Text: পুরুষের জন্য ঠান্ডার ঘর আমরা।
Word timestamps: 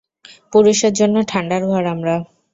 পুরুষের 0.53 0.93
জন্য 0.99 1.15
ঠান্ডার 1.31 1.61
ঘর 1.67 1.83
আমরা। 1.93 2.15